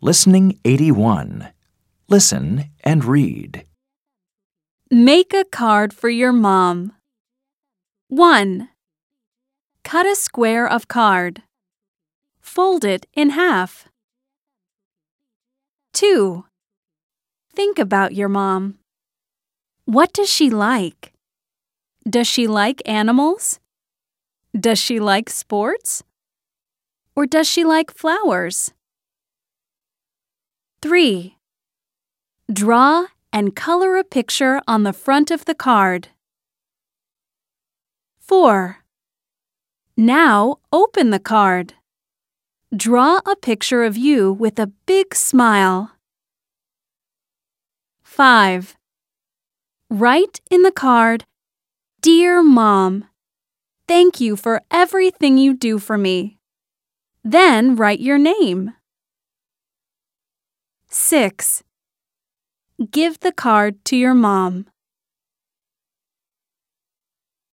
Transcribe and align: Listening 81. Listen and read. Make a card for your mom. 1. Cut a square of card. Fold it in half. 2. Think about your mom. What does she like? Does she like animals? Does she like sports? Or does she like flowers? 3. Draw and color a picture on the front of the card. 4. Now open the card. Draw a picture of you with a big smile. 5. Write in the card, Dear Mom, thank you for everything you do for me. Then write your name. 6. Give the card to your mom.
Listening 0.00 0.60
81. 0.64 1.48
Listen 2.08 2.70
and 2.84 3.04
read. 3.04 3.64
Make 4.92 5.34
a 5.34 5.44
card 5.44 5.92
for 5.92 6.08
your 6.08 6.30
mom. 6.32 6.92
1. 8.06 8.68
Cut 9.82 10.06
a 10.06 10.14
square 10.14 10.70
of 10.70 10.86
card. 10.86 11.42
Fold 12.40 12.84
it 12.84 13.06
in 13.14 13.30
half. 13.30 13.88
2. 15.94 16.44
Think 17.52 17.80
about 17.80 18.14
your 18.14 18.28
mom. 18.28 18.78
What 19.84 20.12
does 20.12 20.30
she 20.30 20.48
like? 20.48 21.12
Does 22.08 22.28
she 22.28 22.46
like 22.46 22.80
animals? 22.86 23.58
Does 24.54 24.78
she 24.78 25.00
like 25.00 25.28
sports? 25.28 26.04
Or 27.16 27.26
does 27.26 27.48
she 27.48 27.64
like 27.64 27.90
flowers? 27.90 28.72
3. 30.88 31.36
Draw 32.50 33.08
and 33.30 33.54
color 33.54 33.98
a 33.98 34.04
picture 34.04 34.62
on 34.66 34.84
the 34.84 34.94
front 34.94 35.30
of 35.30 35.44
the 35.44 35.54
card. 35.54 36.08
4. 38.20 38.78
Now 39.98 40.56
open 40.72 41.10
the 41.10 41.18
card. 41.18 41.74
Draw 42.74 43.18
a 43.26 43.36
picture 43.36 43.84
of 43.84 43.98
you 43.98 44.32
with 44.32 44.58
a 44.58 44.72
big 44.86 45.14
smile. 45.14 45.90
5. 48.02 48.74
Write 49.90 50.40
in 50.50 50.62
the 50.62 50.72
card, 50.72 51.26
Dear 52.00 52.42
Mom, 52.42 53.04
thank 53.86 54.20
you 54.20 54.36
for 54.36 54.62
everything 54.70 55.36
you 55.36 55.52
do 55.52 55.78
for 55.78 55.98
me. 55.98 56.38
Then 57.22 57.76
write 57.76 58.00
your 58.00 58.16
name. 58.16 58.72
6. 61.08 61.62
Give 62.90 63.18
the 63.20 63.32
card 63.32 63.82
to 63.86 63.96
your 63.96 64.12
mom. 64.12 64.66